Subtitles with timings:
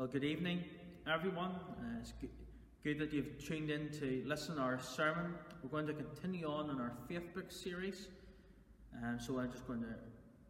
[0.00, 0.64] Well, good evening,
[1.06, 1.50] everyone.
[1.50, 2.30] Uh, it's good,
[2.82, 5.34] good that you've tuned in to listen to our sermon.
[5.62, 8.08] We're going to continue on in our faith book series.
[8.96, 9.94] Um, so I'm just going to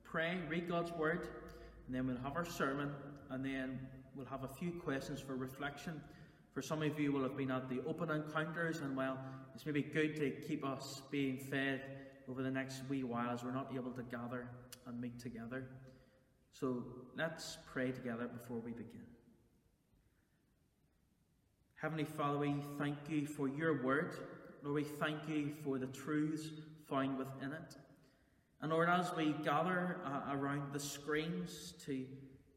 [0.05, 1.27] pray, read God's word,
[1.89, 2.93] and then we'll have our sermon,
[3.31, 3.81] and then
[4.15, 6.01] we'll have a few questions for reflection.
[6.55, 9.19] For some of you will have been at the open encounters, and well,
[9.57, 11.83] it's maybe good to keep us being fed
[12.31, 14.47] over the next wee while as we're not able to gather
[14.87, 15.67] and meet together.
[16.53, 16.85] So
[17.17, 19.11] let's pray together before we begin.
[21.81, 24.15] Heavenly Father, we thank you for your word.
[24.63, 26.51] Lord, we thank you for the truths
[26.91, 27.75] found within it.
[28.61, 32.05] And Lord, as we gather uh, around the screens to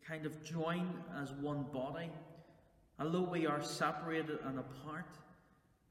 [0.06, 2.10] kind of join as one body,
[3.00, 5.08] although we are separated and apart,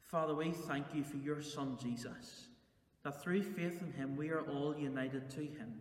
[0.02, 2.48] Father, we thank you for your Son Jesus,
[3.02, 5.80] that through faith in him we are all united to him,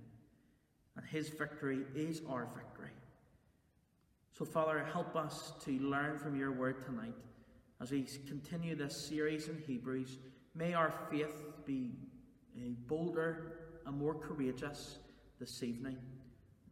[0.95, 2.95] and his victory is our victory.
[4.37, 7.13] So, Father, help us to learn from your word tonight
[7.82, 10.20] as we continue this series in Hebrews.
[10.54, 11.93] May our faith be
[12.55, 13.54] eh, bolder
[13.88, 14.99] and more courageous
[15.40, 15.98] this evening.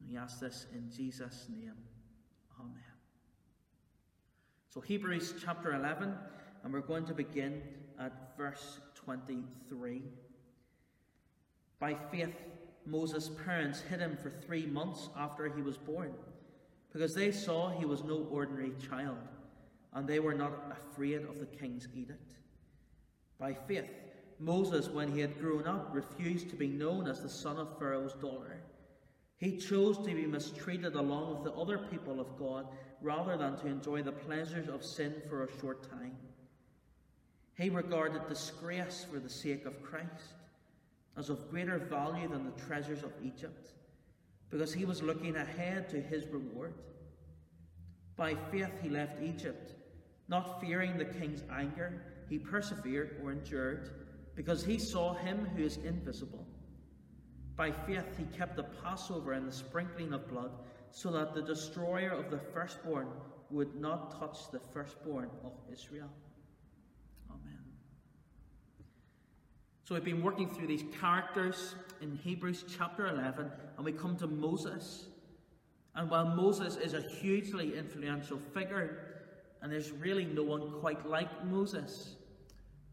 [0.07, 1.73] We ask this in Jesus' name.
[2.59, 2.75] Amen.
[4.69, 6.13] So, Hebrews chapter 11,
[6.63, 7.63] and we're going to begin
[7.99, 10.03] at verse 23.
[11.79, 12.35] By faith,
[12.85, 16.13] Moses' parents hid him for three months after he was born,
[16.91, 19.17] because they saw he was no ordinary child,
[19.93, 22.35] and they were not afraid of the king's edict.
[23.39, 23.89] By faith,
[24.39, 28.13] Moses, when he had grown up, refused to be known as the son of Pharaoh's
[28.13, 28.61] daughter.
[29.37, 32.67] He chose to be mistreated along with the other people of God
[33.01, 36.15] rather than to enjoy the pleasures of sin for a short time.
[37.57, 40.33] He regarded disgrace for the sake of Christ
[41.17, 43.71] as of greater value than the treasures of Egypt,
[44.49, 46.73] because he was looking ahead to his reward.
[48.15, 49.73] By faith he left Egypt,
[50.29, 53.89] not fearing the king's anger, he persevered or endured
[54.35, 56.47] because he saw him who is invisible.
[57.57, 60.51] By faith he kept the Passover and the sprinkling of blood,
[60.91, 63.07] so that the destroyer of the firstborn
[63.49, 66.09] would not touch the firstborn of Israel.
[67.29, 67.59] Amen.
[69.83, 74.27] So we've been working through these characters in Hebrews chapter 11, and we come to
[74.27, 75.07] Moses.
[75.95, 79.18] And while Moses is a hugely influential figure,
[79.61, 82.15] and there's really no one quite like Moses,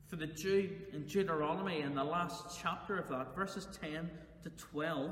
[0.09, 4.09] for the Jew in Deuteronomy, in the last chapter of that, verses 10
[4.45, 5.11] to 12,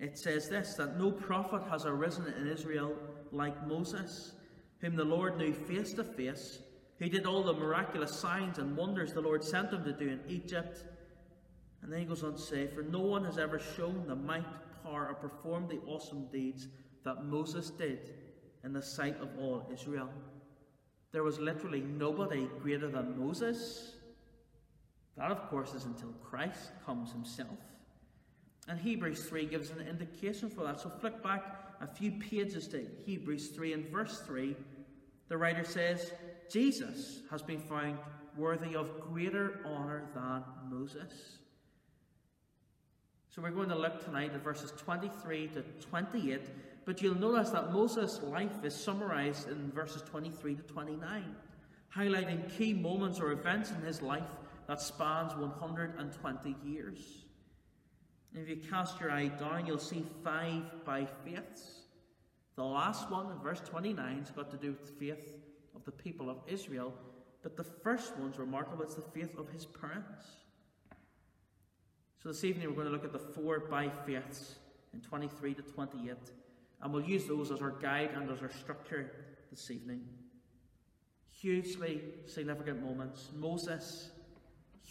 [0.00, 2.94] it says this that no prophet has arisen in Israel
[3.32, 4.32] like Moses,
[4.80, 6.60] whom the Lord knew face to face,
[6.98, 10.20] who did all the miraculous signs and wonders the Lord sent him to do in
[10.28, 10.84] Egypt.
[11.82, 14.46] And then he goes on to say, For no one has ever shown the might,
[14.84, 16.68] power, or performed the awesome deeds
[17.04, 18.14] that Moses did
[18.62, 20.08] in the sight of all Israel.
[21.12, 23.92] There was literally nobody greater than Moses.
[25.16, 27.58] That, of course, is until Christ comes himself.
[28.68, 30.80] And Hebrews 3 gives an indication for that.
[30.80, 31.42] So flick back
[31.80, 34.56] a few pages to Hebrews 3 and verse 3.
[35.28, 36.12] The writer says,
[36.50, 37.98] Jesus has been found
[38.36, 41.38] worthy of greater honour than Moses.
[43.28, 46.40] So we're going to look tonight at verses 23 to 28.
[46.84, 51.36] But you'll notice that Moses' life is summarised in verses 23 to 29,
[51.94, 54.28] highlighting key moments or events in his life
[54.66, 56.98] that spans 120 years.
[58.34, 61.82] if you cast your eye down, you'll see five by faiths.
[62.56, 65.36] The last one, in verse 29, has got to do with the faith
[65.74, 66.92] of the people of Israel.
[67.42, 68.82] But the first one's remarkable.
[68.82, 70.26] It's the faith of his parents.
[72.22, 74.56] So this evening we're going to look at the four by faiths
[74.94, 76.16] in 23 to 28.
[76.82, 79.10] And we'll use those as our guide and as our structure
[79.50, 80.04] this evening.
[81.30, 83.30] Hugely significant moments.
[83.34, 84.10] Moses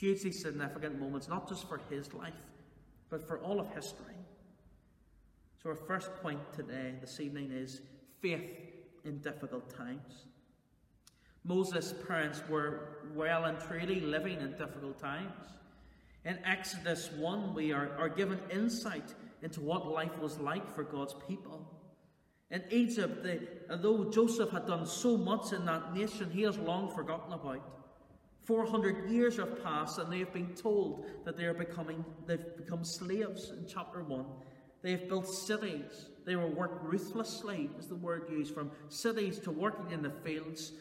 [0.02, 2.34] hugely significant moments, not just for his life,
[3.10, 4.16] but for all of history.
[5.62, 7.82] So, our first point today, this evening, is
[8.20, 8.50] faith
[9.06, 10.26] in difficult times.
[11.44, 15.34] Moses' parents were well and truly living in difficult times.
[16.26, 19.14] In Exodus 1, we are, are given insight
[19.44, 21.68] into what life was like for God's people.
[22.52, 23.40] In Egypt, they,
[23.70, 27.62] although Joseph had done so much in that nation, he has long forgotten about.
[28.44, 32.84] 400 years have passed and they have been told that they are becoming, they've become
[32.84, 34.26] slaves in chapter 1.
[34.82, 36.08] They have built cities.
[36.26, 40.74] They will work ruthlessly, is the word used, from cities to working in the fields.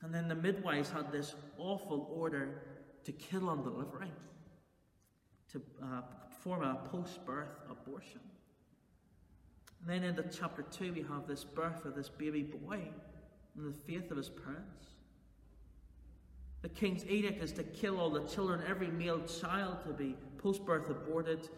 [0.00, 2.62] And then the midwives had this awful order
[3.04, 4.10] to kill on delivery,
[5.52, 6.00] to uh,
[6.30, 8.20] perform a post birth abortion.
[9.80, 12.80] And then in the chapter 2, we have this birth of this baby boy
[13.56, 14.86] and the faith of his parents.
[16.62, 20.64] The king's edict is to kill all the children, every male child to be post
[20.64, 21.48] birth aborted.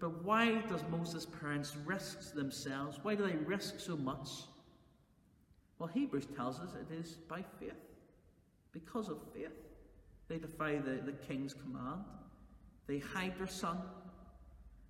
[0.00, 2.98] But why does Moses' parents risk themselves?
[3.02, 4.28] Why do they risk so much?
[5.78, 7.72] Well, Hebrews tells us it is by faith.
[8.72, 9.52] Because of faith,
[10.28, 12.02] they defy the, the king's command.
[12.86, 13.78] They hide their son.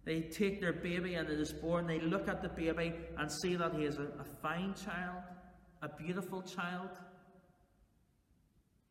[0.04, 1.86] They take their baby and it is born.
[1.86, 5.22] They look at the baby and see that he is a, a fine child,
[5.82, 6.90] a beautiful child.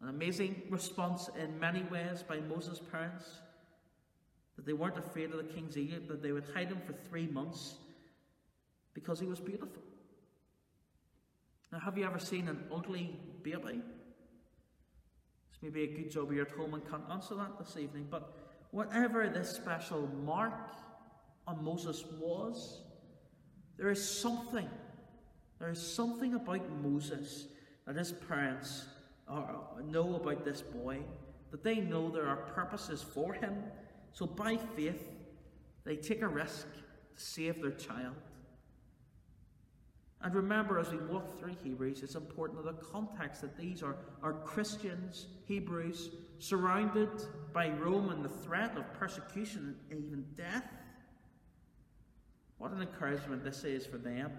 [0.02, 3.26] An amazing response in many ways by Moses' parents
[4.56, 7.28] that they weren't afraid of the king's edict, that they would hide him for three
[7.28, 7.76] months
[8.94, 9.82] because he was beautiful.
[11.72, 13.82] Now, have you ever seen an ugly baby?
[15.52, 18.34] It's maybe a good job you're at home and can't answer that this evening, but
[18.72, 20.54] whatever this special mark
[21.48, 22.82] on Moses was,
[23.78, 24.70] there is something,
[25.60, 27.48] there is something about Moses
[27.86, 28.86] that his parents
[29.28, 29.56] are,
[29.86, 31.00] know about this boy,
[31.52, 33.56] that they know there are purposes for him.
[34.12, 35.10] So by faith,
[35.86, 38.16] they take a risk to save their child.
[40.22, 43.96] And remember, as we walk through Hebrews, it's important in the context that these are,
[44.24, 46.10] are Christians, Hebrews,
[46.40, 47.10] surrounded
[47.54, 50.66] by Rome and the threat of persecution and even death.
[52.58, 54.32] What an encouragement this is for them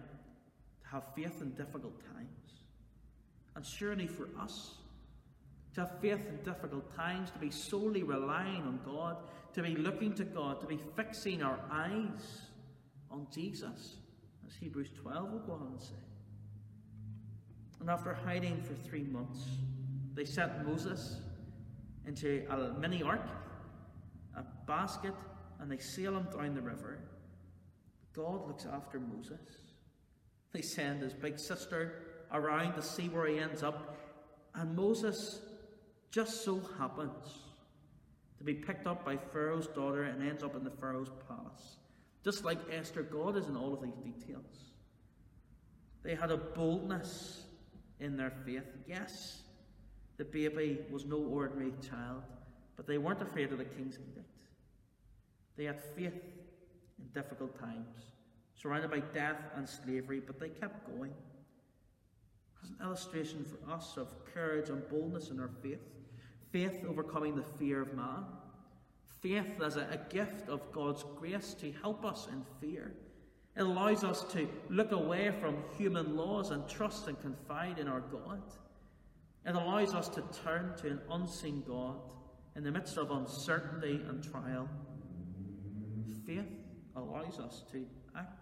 [0.82, 2.62] to have faith in difficult times.
[3.54, 4.74] And surely for us,
[5.74, 9.18] to have faith in difficult times, to be solely relying on God,
[9.54, 12.42] to be looking to God, to be fixing our eyes
[13.10, 13.96] on Jesus,
[14.46, 15.94] as Hebrews 12 will go on and say.
[17.80, 19.44] And after hiding for three months,
[20.14, 21.16] they sent Moses
[22.06, 23.28] into a mini ark,
[24.36, 25.14] a basket,
[25.60, 26.98] and they sail him down the river.
[28.14, 29.40] God looks after Moses.
[30.52, 32.02] They send his big sister
[32.32, 33.96] around to see where he ends up.
[34.54, 35.40] And Moses
[36.10, 37.38] just so happens
[38.38, 41.76] to be picked up by Pharaoh's daughter and ends up in the Pharaoh's palace.
[42.24, 44.72] Just like Esther, God is in all of these details.
[46.02, 47.42] They had a boldness
[48.00, 48.66] in their faith.
[48.86, 49.42] Yes,
[50.16, 52.22] the baby was no ordinary child,
[52.76, 54.26] but they weren't afraid of the king's edict.
[55.56, 56.14] They had faith
[57.14, 58.12] difficult times,
[58.54, 61.12] surrounded by death and slavery, but they kept going.
[62.62, 65.80] As an illustration for us of courage and boldness in our faith,
[66.50, 68.24] faith overcoming the fear of man,
[69.20, 72.94] faith as a, a gift of God's grace to help us in fear.
[73.56, 78.00] It allows us to look away from human laws and trust and confide in our
[78.00, 78.42] God.
[79.44, 81.96] It allows us to turn to an unseen God
[82.54, 84.68] in the midst of uncertainty and trial.
[86.26, 86.57] Faith
[86.98, 87.86] allows us to
[88.16, 88.38] act.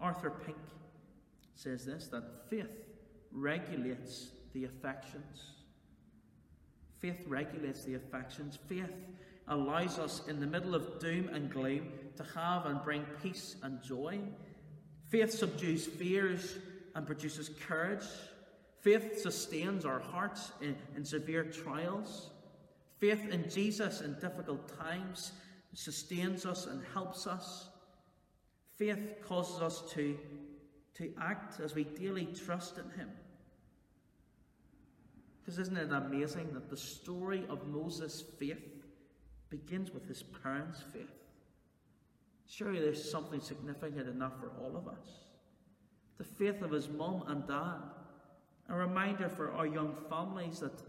[0.00, 0.58] Arthur Pink
[1.54, 2.84] says this that faith
[3.32, 5.52] regulates the affections.
[6.98, 8.58] Faith regulates the affections.
[8.68, 8.92] Faith
[9.48, 13.82] allows us in the middle of doom and gloom to have and bring peace and
[13.82, 14.18] joy.
[15.08, 16.56] Faith subdues fears
[16.94, 18.04] and produces courage.
[18.80, 22.30] Faith sustains our hearts in, in severe trials.
[22.98, 25.32] Faith in Jesus in difficult times
[25.76, 27.68] sustains us and helps us.
[28.76, 30.16] Faith causes us to,
[30.94, 33.10] to act as we daily trust in Him.
[35.38, 38.84] Because isn't it amazing that the story of Moses' faith
[39.48, 41.06] begins with his parents' faith?
[42.48, 45.06] Surely there's something significant enough for all of us.
[46.18, 47.80] The faith of his mum and dad.
[48.68, 50.82] A reminder for our young families that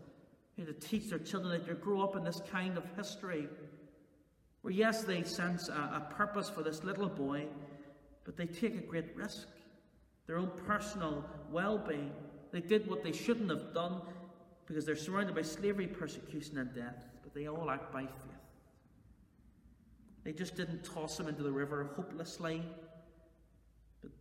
[0.56, 3.48] you know, to teach their children that they grow up in this kind of history
[4.68, 7.46] where, yes, they sense a, a purpose for this little boy,
[8.26, 9.48] but they take a great risk.
[10.26, 12.12] Their own personal well being.
[12.52, 14.02] They did what they shouldn't have done
[14.66, 18.42] because they're surrounded by slavery, persecution, and death, but they all act by faith.
[20.26, 22.62] They just didn't toss him into the river hopelessly,
[24.02, 24.12] but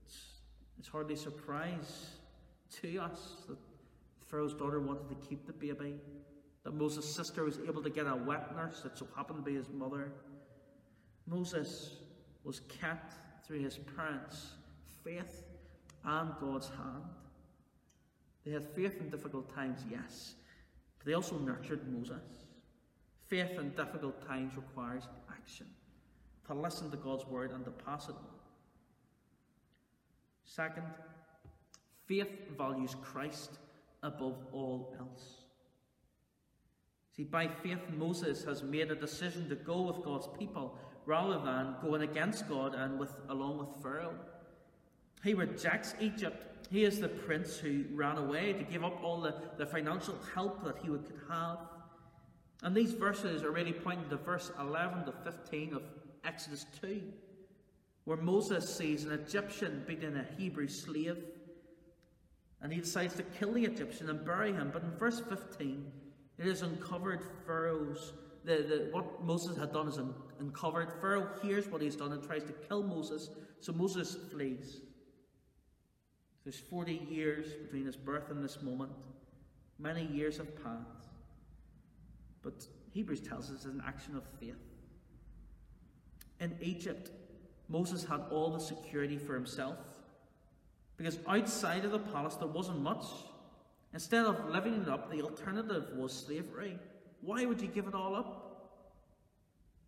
[0.79, 2.11] it's hardly a surprise
[2.83, 3.59] to us that
[4.31, 5.97] Pharaoh's daughter wanted to keep the baby,
[6.63, 9.57] that Moses' sister was able to get a wet nurse that so happened to be
[9.57, 10.13] his mother.
[11.27, 11.97] Moses
[12.45, 13.15] was kept
[13.47, 14.51] through his parents'
[15.05, 15.45] faith
[16.05, 17.05] and God's hand.
[18.45, 20.35] They had faith in difficult times, yes,
[20.99, 22.23] but they also nurtured Moses.
[23.27, 25.67] Faith in difficult times requires action,
[26.47, 28.37] to listen to God's word and to pass it on.
[30.45, 30.87] Second,
[32.07, 33.59] faith values Christ
[34.05, 35.43] above all else.
[37.17, 41.77] See, by faith, Moses has made a decision to go with God's people rather than
[41.81, 44.15] going against God and with, along with Pharaoh.
[45.23, 46.69] He rejects Egypt.
[46.71, 50.65] He is the prince who ran away to give up all the, the financial help
[50.65, 51.59] that he would, could have.
[52.63, 55.83] And these verses are really pointing to verse 11 to 15 of
[56.25, 57.03] Exodus 2,
[58.05, 61.19] where Moses sees an Egyptian beating a Hebrew slave,
[62.63, 64.71] and he decides to kill the Egyptian and bury him.
[64.73, 65.87] But in verse 15,
[66.39, 68.13] it is uncovered Pharaoh's.
[68.47, 70.93] The, the, what Moses had done is un, uncovered.
[71.01, 73.29] Pharaoh hears what he's done and tries to kill Moses,
[73.61, 74.79] so Moses flees.
[76.45, 78.93] There's 40 years between his birth and this moment.
[79.81, 81.09] Many years have passed.
[82.43, 84.55] But Hebrews tells us it's an action of faith.
[86.39, 87.11] In Egypt,
[87.69, 89.77] Moses had all the security for himself
[90.97, 93.05] because outside of the palace there wasn't much.
[93.93, 96.79] Instead of living it up, the alternative was slavery.
[97.27, 98.47] Why would he give it all up?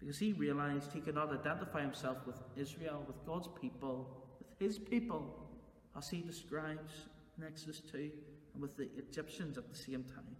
[0.01, 4.77] Because he realized he could not identify himself with Israel, with God's people, with his
[4.77, 5.49] people,
[5.97, 6.91] as he describes
[7.39, 8.11] in Exodus 2,
[8.55, 10.37] and with the Egyptians at the same time.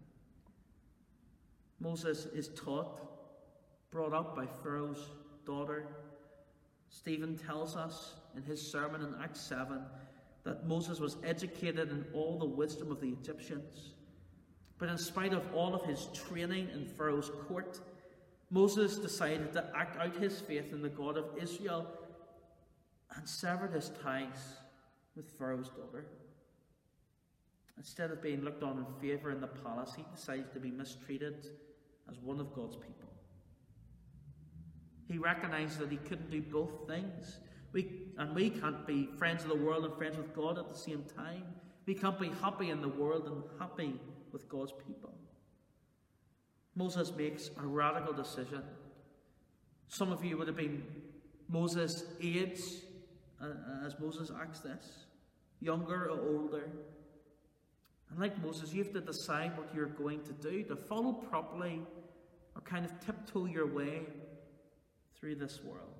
[1.79, 3.01] Moses is taught,
[3.93, 5.11] brought up by Pharaoh's
[5.47, 5.87] daughter.
[6.89, 9.83] Stephen tells us in his sermon in Acts 7
[10.43, 13.93] that Moses was educated in all the wisdom of the Egyptians.
[14.79, 17.81] But in spite of all of his training in Pharaoh's court,
[18.51, 21.87] Moses decided to act out his faith in the God of Israel
[23.17, 24.57] and severed his ties
[25.17, 26.07] with Pharaoh's daughter.
[27.77, 31.47] Instead of being looked on in favour in the palace, he decided to be mistreated
[32.11, 33.09] as one of God's people.
[35.09, 37.39] He recognized that he couldn't do both things.
[37.73, 40.79] We, and we can't be friends of the world and friends with God at the
[40.79, 41.45] same time.
[41.87, 43.99] We can't be happy in the world and happy
[44.33, 45.15] with God's people.
[46.75, 48.63] Moses makes a radical decision.
[49.89, 50.85] Some of you would have been
[51.49, 52.61] Moses' age
[53.43, 55.07] uh, as Moses acts this,
[55.61, 56.71] younger or older.
[58.11, 61.81] And like Moses, you have to decide what you're going to do to follow properly
[62.55, 64.03] or kind of tiptoe your way
[65.19, 65.95] through this world.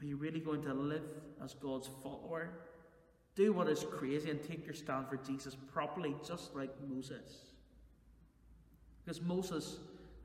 [0.00, 1.02] Are you really going to live
[1.42, 2.50] as God's follower?
[3.38, 7.52] Do what is crazy and take your stand for Jesus properly, just like Moses.
[9.04, 9.76] Because Moses,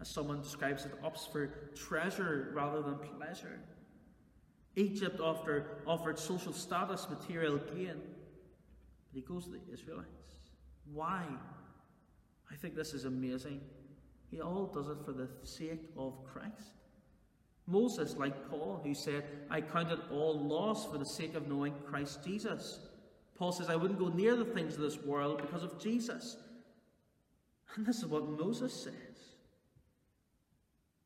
[0.01, 3.59] as someone describes it, opts for treasure rather than pleasure.
[4.75, 8.01] Egypt offered, offered social status, material gain.
[9.11, 10.49] But he goes to the Israelites.
[10.91, 11.21] Why?
[12.51, 13.61] I think this is amazing.
[14.31, 16.79] He all does it for the sake of Christ.
[17.67, 22.23] Moses, like Paul, who said, I counted all loss for the sake of knowing Christ
[22.25, 22.79] Jesus.
[23.37, 26.37] Paul says, I wouldn't go near the things of this world because of Jesus.
[27.75, 28.93] And this is what Moses says.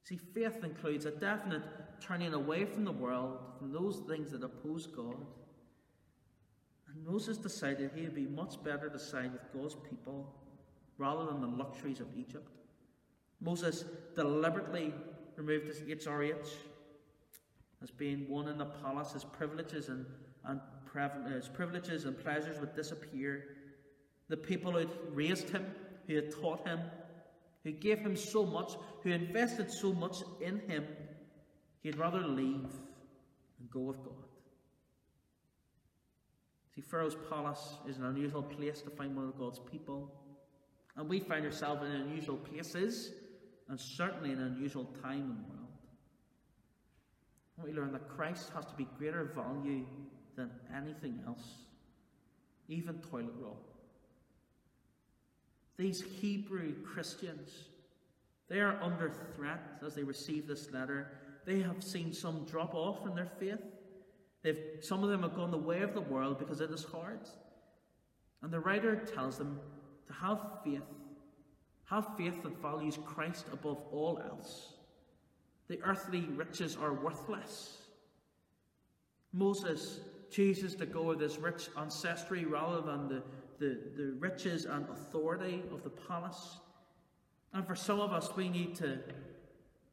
[0.04, 1.64] See, faith includes a definite
[2.00, 5.16] turning away from the world, from those things that oppose God.
[6.88, 10.34] And Moses decided he would be much better to side with God's people
[10.98, 12.50] rather than the luxuries of Egypt.
[13.42, 14.94] Moses deliberately
[15.36, 16.48] removed his HRH
[17.84, 20.27] as being one in the palace, his privileges and, and
[21.34, 23.44] his uh, privileges and pleasures would disappear.
[24.30, 25.66] The people who had raised him,
[26.08, 26.80] who had taught him,
[27.64, 28.74] who gave him so much,
[29.04, 30.86] who invested so much in him,
[31.82, 32.70] he'd rather leave
[33.60, 34.14] and go with God.
[36.76, 40.12] See, Pharaoh's palace is an unusual place to find one of God's people.
[40.96, 43.12] And we find ourselves in unusual places
[43.70, 45.68] and certainly an unusual time in the world.
[47.66, 49.86] We learn that Christ has to be greater value
[50.38, 51.44] than anything else,
[52.70, 53.60] even toilet roll.
[55.78, 57.50] These Hebrew Christians,
[58.48, 61.12] they are under threat as they receive this letter.
[61.46, 63.60] They have seen some drop off in their faith.
[64.44, 67.20] They've, some of them have gone the way of the world because it is hard.
[68.42, 69.60] And the writer tells them
[70.08, 70.84] to have faith
[71.90, 74.74] have faith that values Christ above all else.
[75.70, 77.78] The earthly riches are worthless.
[79.32, 83.24] Moses chooses to go with his rich ancestry rather than the,
[83.60, 86.58] the, the riches and authority of the palace.
[87.54, 89.00] And for some of us, we need to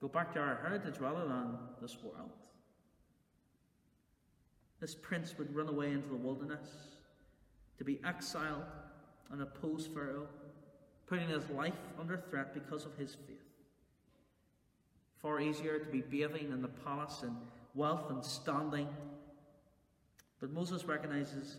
[0.00, 2.30] go back to our heritage rather than this world.
[4.80, 6.68] This prince would run away into the wilderness
[7.78, 8.64] to be exiled
[9.30, 10.28] and oppose Pharaoh
[11.06, 13.36] putting his life under threat because of his faith.
[15.20, 17.36] Far easier to be bathing in the palace in
[17.74, 18.88] wealth and standing.
[20.44, 21.56] But Moses recognizes,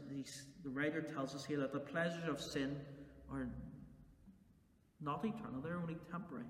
[0.63, 2.75] the writer tells us here, that the pleasures of sin
[3.31, 3.47] are
[5.01, 6.45] not eternal, they're only temporary.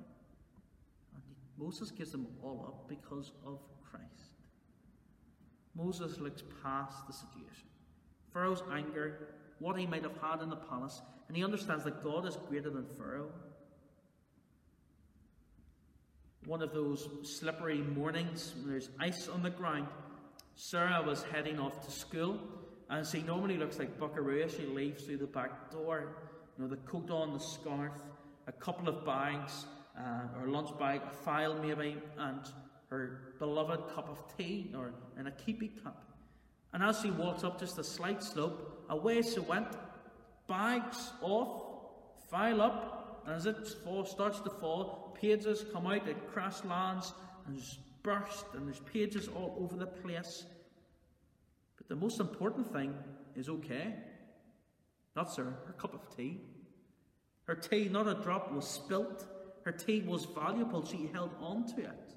[1.14, 1.24] And
[1.58, 4.34] Moses gives them all up because of Christ.
[5.76, 7.70] Moses looks past the situation.
[8.34, 12.28] Pharaoh's anger, what he might have had in the palace, and he understands that God
[12.28, 13.30] is greater than Pharaoh.
[16.48, 19.88] One of those slippery mornings when there's ice on the ground,
[20.56, 22.40] Sarah was heading off to school,
[22.90, 26.16] and she normally looks like Buckaroo she leaves through the back door.
[26.58, 27.92] You know, the coat on, the scarf,
[28.48, 29.66] a couple of bags,
[30.00, 32.40] uh, or lunch bag, a file maybe, and
[32.90, 36.02] her beloved cup of tea, or in a keepy cup.
[36.74, 39.68] And as she walks up just a slight slope, away she went,
[40.48, 41.64] bags off,
[42.30, 47.14] file up, and as it fall, starts to fall, pages come out, it crash lands
[47.48, 47.62] and
[48.06, 50.46] burst, and there's pages all over the place.
[51.76, 52.94] But the most important thing
[53.36, 53.96] is okay.
[55.16, 56.42] That's her, her cup of tea.
[57.46, 59.26] Her tea, not a drop was spilt.
[59.64, 60.86] Her tea was valuable.
[60.86, 62.14] She held on to it.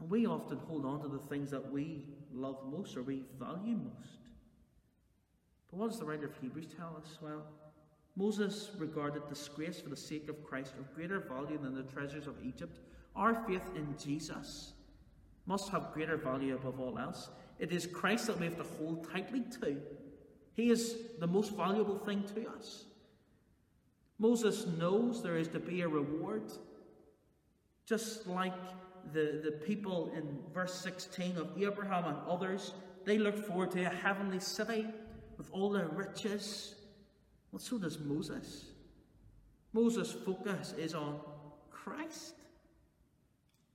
[0.00, 3.76] And we often hold on to the things that we love most or we value
[3.76, 4.18] most.
[5.70, 7.18] But what does the writer of Hebrews tell us?
[7.20, 7.44] Well,
[8.18, 12.34] Moses regarded disgrace for the sake of Christ of greater value than the treasures of
[12.44, 12.80] Egypt.
[13.14, 14.72] Our faith in Jesus
[15.46, 17.30] must have greater value above all else.
[17.60, 19.76] It is Christ that we have to hold tightly to.
[20.54, 22.86] He is the most valuable thing to us.
[24.18, 26.50] Moses knows there is to be a reward,
[27.86, 28.52] just like
[29.12, 32.72] the, the people in verse 16 of Abraham and others.
[33.04, 34.86] They look forward to a heavenly city
[35.36, 36.74] with all their riches.
[37.52, 38.66] Well, so does Moses.
[39.72, 41.20] Moses' focus is on
[41.70, 42.34] Christ.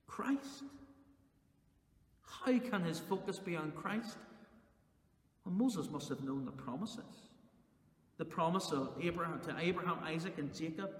[0.06, 0.64] Christ.
[2.22, 4.16] How can his focus be on Christ?
[5.44, 7.30] Well, Moses must have known the promises.
[8.18, 10.90] The promise of Abraham to Abraham, Isaac, and Jacob.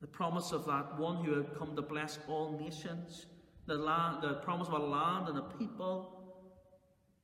[0.00, 3.26] The promise of that one who had come to bless all nations.
[3.66, 6.34] The, land, the promise of a land and a people.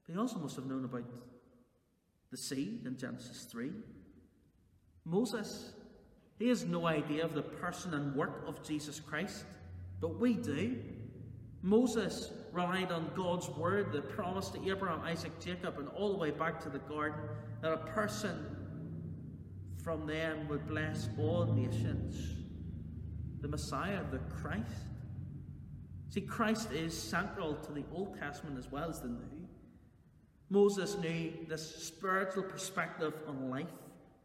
[0.07, 1.05] But he also must have known about
[2.31, 3.71] the seed in Genesis 3.
[5.05, 5.73] Moses,
[6.39, 9.45] he has no idea of the person and work of Jesus Christ,
[10.01, 10.79] but we do.
[11.63, 16.31] Moses relied on God's word, the promise to Abraham, Isaac, Jacob, and all the way
[16.31, 17.21] back to the garden,
[17.61, 18.57] that a person
[19.83, 22.37] from them would bless all nations.
[23.41, 24.87] The Messiah, the Christ.
[26.09, 29.49] See, Christ is central to the Old Testament as well as the New.
[30.49, 33.69] Moses knew this spiritual perspective on life,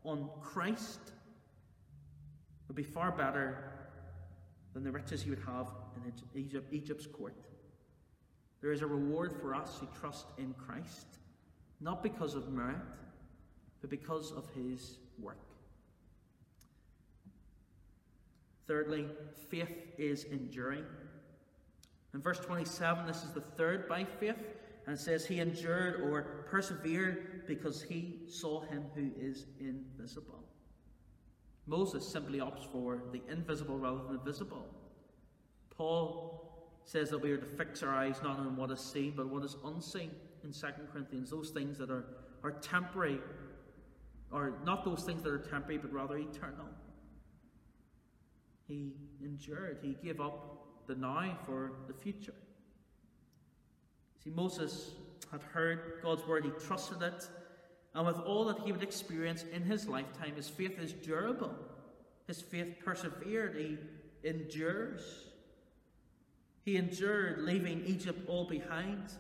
[0.05, 0.99] on Christ,
[2.67, 3.57] would be far better
[4.73, 7.35] than the riches he would have in Egypt, Egypt's court.
[8.61, 11.07] There is a reward for us who trust in Christ,
[11.81, 12.77] not because of merit,
[13.81, 15.37] but because of his work.
[18.67, 19.07] Thirdly,
[19.49, 20.85] faith is enduring.
[22.13, 24.35] In verse 27, this is the third by faith.
[24.85, 30.43] And it says, He endured or persevered because he saw him who is invisible.
[31.67, 34.65] Moses simply opts for the invisible rather than the visible.
[35.75, 36.45] Paul
[36.85, 39.43] says that we are to fix our eyes not on what is seen, but what
[39.43, 40.11] is unseen
[40.43, 41.31] in 2 Corinthians.
[41.31, 42.05] Those things that are,
[42.43, 43.19] are temporary,
[44.31, 46.67] or not those things that are temporary, but rather eternal.
[48.67, 48.93] He
[49.23, 52.35] endured, he gave up the now for the future.
[54.25, 54.91] See, Moses
[55.31, 57.29] had heard God's word, he trusted it,
[57.93, 61.53] and with all that he would experience in his lifetime, his faith is durable.
[62.27, 63.77] His faith persevered, he
[64.27, 65.01] endures.
[66.63, 69.11] He endured, leaving Egypt all behind.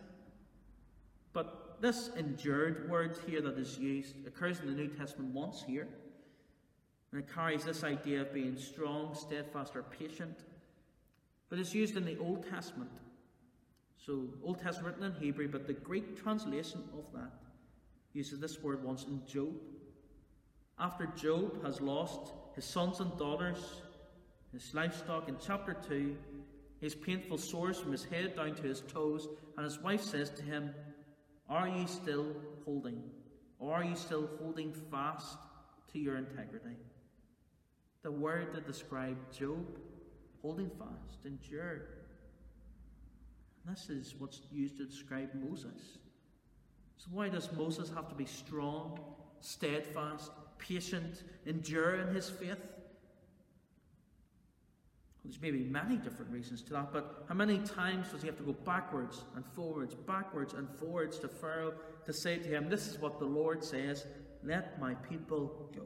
[1.33, 5.87] But this endured word here that is used occurs in the New Testament once here.
[7.11, 10.39] And it carries this idea of being strong, steadfast, or patient.
[11.49, 12.89] But it's used in the Old Testament
[13.97, 17.31] so, Old Testament written in Hebrew, but the Greek translation of that
[18.13, 19.53] uses this word once in Job.
[20.77, 23.81] After Job has lost his sons and daughters,
[24.53, 26.15] his livestock, in chapter 2,
[26.79, 29.27] his painful sores from his head down to his toes,
[29.57, 30.73] and his wife says to him,
[31.49, 32.27] Are you still
[32.63, 33.01] holding?
[33.59, 35.37] Or are you still holding fast
[35.93, 36.75] to your integrity?
[38.03, 39.65] The word that described Job,
[40.41, 42.04] holding fast, endured.
[43.67, 45.97] This is what's used to describe Moses.
[46.97, 48.99] So, why does Moses have to be strong,
[49.41, 52.59] steadfast, patient, endure in his faith?
[55.23, 58.37] Well, there's maybe many different reasons to that, but how many times does he have
[58.37, 61.73] to go backwards and forwards, backwards and forwards to Pharaoh
[62.05, 64.05] to say to him, This is what the Lord says,
[64.43, 65.81] let my people go?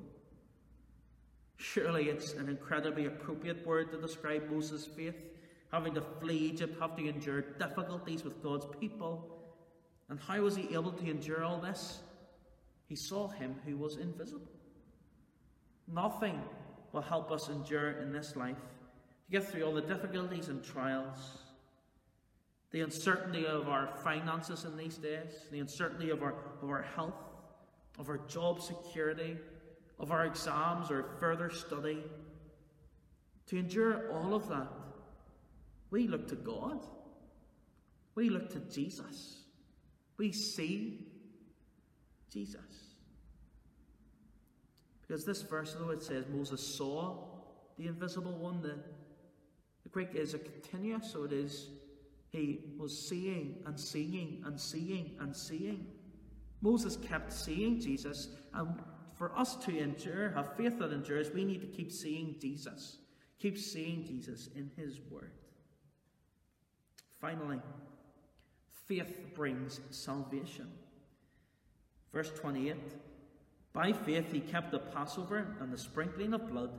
[1.55, 5.15] Surely it's an incredibly appropriate word to describe Moses' faith
[5.71, 9.37] having to flee Egypt, having to endure difficulties with God's people.
[10.09, 11.99] And how was he able to endure all this?
[12.87, 14.51] He saw him who was invisible.
[15.87, 16.41] Nothing
[16.91, 21.43] will help us endure in this life to get through all the difficulties and trials,
[22.71, 27.13] the uncertainty of our finances in these days, the uncertainty of our, of our health,
[27.99, 29.37] of our job security,
[29.99, 32.03] of our exams or further study.
[33.47, 34.67] To endure all of that,
[35.91, 36.85] we look to God.
[38.15, 39.43] We look to Jesus.
[40.17, 41.07] We see
[42.31, 42.61] Jesus.
[45.01, 47.25] Because this verse, though it says Moses saw
[47.77, 48.77] the invisible one, the,
[49.83, 51.69] the Greek is a continuous, so it is
[52.29, 55.87] he was seeing and seeing and seeing and seeing.
[56.61, 58.79] Moses kept seeing Jesus, and
[59.15, 62.97] for us to endure, have faith that endures, we need to keep seeing Jesus.
[63.39, 65.31] Keep seeing Jesus in his word.
[67.21, 67.59] Finally,
[68.87, 70.67] faith brings salvation.
[72.13, 72.75] Verse 28
[73.73, 76.71] By faith he kept the Passover and the sprinkling of blood,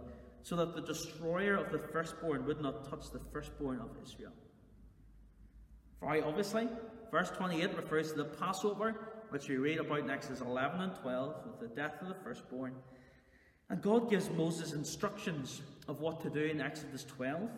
[0.43, 4.33] so that the destroyer of the firstborn would not touch the firstborn of Israel.
[6.01, 6.67] Very obviously,
[7.11, 8.95] verse 28 refers to the Passover,
[9.29, 12.75] which we read about in Exodus 11 and 12, with the death of the firstborn.
[13.69, 17.51] And God gives Moses instructions of what to do in Exodus 12.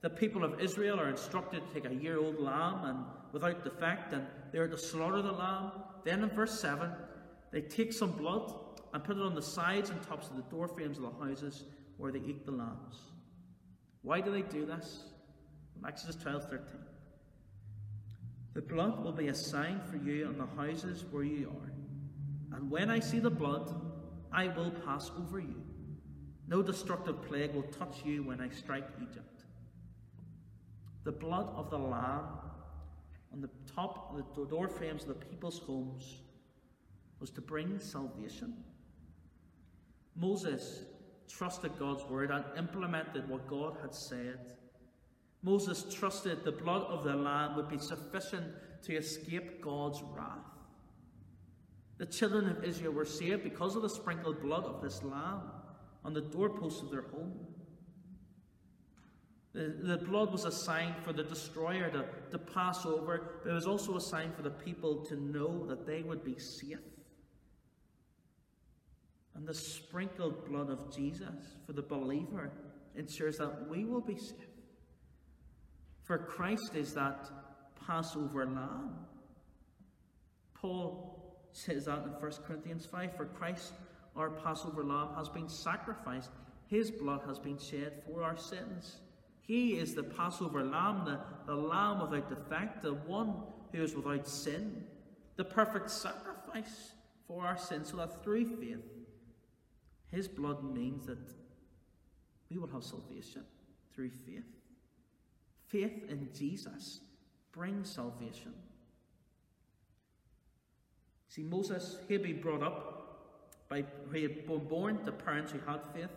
[0.00, 2.98] The people of Israel are instructed to take a year old lamb and
[3.32, 5.72] without defect, and they are to slaughter the lamb.
[6.04, 6.90] Then in verse 7,
[7.50, 8.54] they take some blood
[8.94, 11.64] and put it on the sides and tops of the door frames of the houses
[11.96, 12.96] where they eat the lambs.
[14.02, 15.04] Why do they do this?
[15.86, 16.66] Exodus 12 13.
[18.54, 22.56] The blood will be a sign for you on the houses where you are.
[22.56, 23.72] And when I see the blood,
[24.32, 25.62] I will pass over you.
[26.48, 29.37] No destructive plague will touch you when I strike Egypt.
[31.08, 32.24] The blood of the Lamb
[33.32, 36.20] on the top of the door frames of the people's homes
[37.18, 38.52] was to bring salvation.
[40.14, 40.82] Moses
[41.26, 44.38] trusted God's word and implemented what God had said.
[45.42, 48.44] Moses trusted the blood of the Lamb would be sufficient
[48.82, 50.44] to escape God's wrath.
[51.96, 55.40] The children of Israel were saved because of the sprinkled blood of this Lamb
[56.04, 57.46] on the doorposts of their home.
[59.58, 63.66] The, blood was a sign for the destroyer to, to pass over, but it was
[63.66, 66.78] also a sign for the people to know that they would be safe.
[69.34, 71.34] And the sprinkled blood of Jesus
[71.66, 72.52] for the believer
[72.94, 74.36] ensures that we will be safe.
[76.04, 77.28] For Christ is that
[77.84, 78.94] Passover lamb.
[80.54, 83.72] Paul says that in 1 Corinthians 5 For Christ,
[84.14, 86.30] our Passover lamb, has been sacrificed,
[86.68, 89.00] his blood has been shed for our sins.
[89.48, 93.32] He is the Passover lamb, the, the lamb without defect, the one
[93.72, 94.84] who is without sin,
[95.36, 96.92] the perfect sacrifice
[97.26, 98.84] for our sins, so that through faith,
[100.12, 101.32] his blood means that
[102.50, 103.42] we will have salvation
[103.94, 104.44] through faith.
[105.66, 107.00] Faith in Jesus
[107.50, 108.52] brings salvation.
[111.28, 113.24] See, Moses, he had been brought up
[113.70, 116.10] by, he had been born to parents who had faith.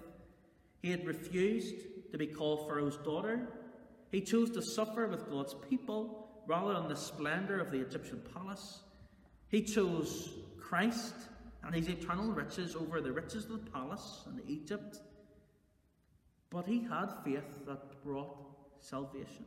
[0.82, 1.76] He had refused
[2.12, 3.48] to be called Pharaoh's daughter.
[4.12, 8.82] He chose to suffer with God's people rather than the splendour of the Egyptian palace.
[9.48, 11.14] He chose Christ
[11.64, 15.00] and his eternal riches over the riches of the palace and Egypt.
[16.50, 18.36] But he had faith that brought
[18.80, 19.46] salvation.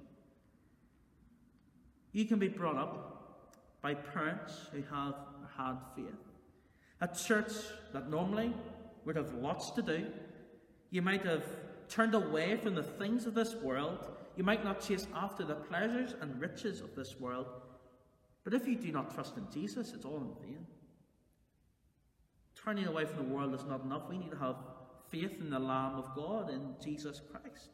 [2.13, 5.17] You can be brought up by parents who have
[5.59, 6.07] had faith.
[7.01, 7.53] A church
[7.93, 8.55] that normally
[9.05, 10.07] would have lots to do.
[10.91, 11.45] You might have
[11.95, 13.99] turned away from the things of this world.
[14.37, 17.47] You might not chase after the pleasures and riches of this world.
[18.43, 20.67] But if you do not trust in Jesus, it's all in vain.
[22.65, 24.09] Turning away from the world is not enough.
[24.09, 24.57] We need to have
[25.09, 27.69] faith in the Lamb of God, in Jesus Christ.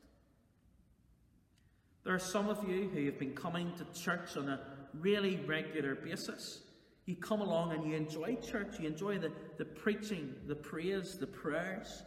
[2.05, 4.61] There are some of you who have been coming to church on a
[5.01, 6.61] really regular basis.
[7.07, 11.27] You come along and you enjoy church, you enjoy the, the preaching, the praise, the
[11.27, 12.03] prayers.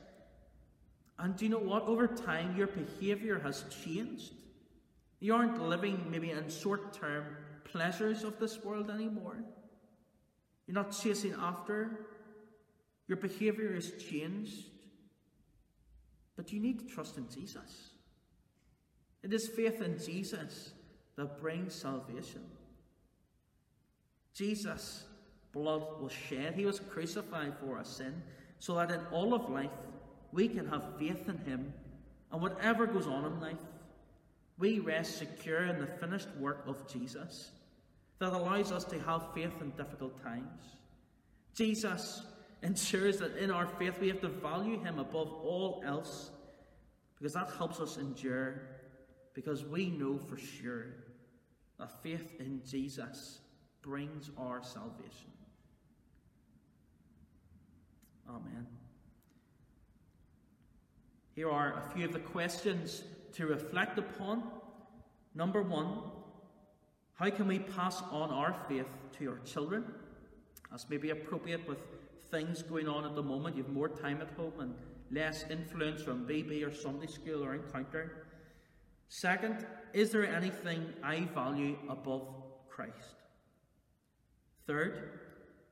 [1.19, 1.83] And do you know what?
[1.83, 4.33] Over time, your behaviour has changed.
[5.19, 7.25] You aren't living maybe in short term
[7.63, 9.37] pleasures of this world anymore.
[10.67, 12.07] You're not chasing after.
[13.07, 14.65] Your behaviour has changed.
[16.35, 17.89] But you need to trust in Jesus.
[19.21, 20.73] It is faith in Jesus
[21.15, 22.41] that brings salvation.
[24.33, 25.05] Jesus'
[25.51, 26.55] blood was shed.
[26.55, 28.21] He was crucified for our sin,
[28.59, 29.69] so that in all of life
[30.33, 31.73] we can have faith in Him
[32.31, 33.61] and whatever goes on in life,
[34.57, 37.51] We rest secure in the finished work of Jesus
[38.19, 40.61] that allows us to have faith in difficult times.
[41.55, 42.21] Jesus
[42.61, 46.31] ensures that in our faith we have to value Him above all else
[47.17, 48.61] because that helps us endure
[49.33, 50.85] because we know for sure
[51.79, 53.39] that faith in Jesus
[53.81, 55.31] brings our salvation.
[58.29, 58.67] Amen.
[61.35, 64.43] Here are a few of the questions to reflect upon.
[65.33, 65.99] Number one,
[67.15, 68.85] how can we pass on our faith
[69.17, 69.83] to our children?
[70.73, 71.79] As maybe appropriate with
[72.29, 73.55] things going on at the moment.
[73.55, 74.73] You have more time at home and
[75.11, 78.25] less influence from BB or Sunday school or encounter.
[79.07, 82.27] Second, is there anything I value above
[82.69, 83.15] Christ?
[84.65, 85.19] Third,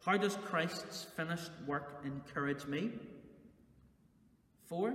[0.06, 2.92] how does Christ's finished work encourage me?
[4.68, 4.94] Four,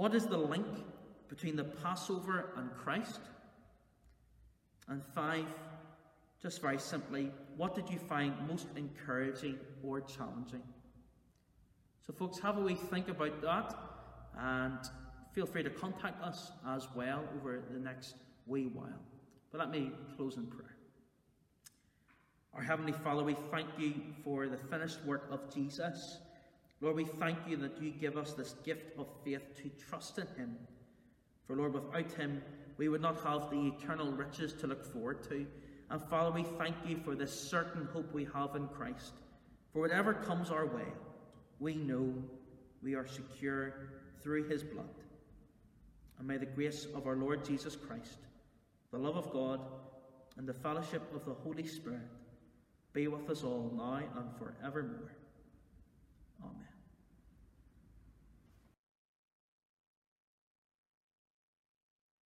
[0.00, 0.66] what is the link
[1.28, 3.20] between the Passover and Christ?
[4.88, 5.44] And five,
[6.40, 10.62] just very simply, what did you find most encouraging or challenging?
[12.06, 13.74] So, folks, have a wee think about that
[14.38, 14.78] and
[15.34, 18.14] feel free to contact us as well over the next
[18.46, 19.02] wee while.
[19.52, 20.76] But let me close in prayer.
[22.54, 23.92] Our Heavenly Father, we thank you
[24.24, 26.20] for the finished work of Jesus.
[26.80, 30.26] Lord, we thank you that you give us this gift of faith to trust in
[30.36, 30.56] Him.
[31.46, 32.42] For, Lord, without Him,
[32.78, 35.46] we would not have the eternal riches to look forward to.
[35.90, 39.12] And, Father, we thank you for this certain hope we have in Christ.
[39.72, 40.86] For whatever comes our way,
[41.58, 42.14] we know
[42.82, 43.74] we are secure
[44.22, 44.86] through His blood.
[46.18, 48.18] And may the grace of our Lord Jesus Christ,
[48.90, 49.60] the love of God,
[50.38, 52.08] and the fellowship of the Holy Spirit
[52.92, 55.12] be with us all now and forevermore.
[56.42, 56.69] Amen.